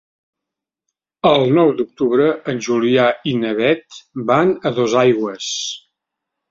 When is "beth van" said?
3.63-4.59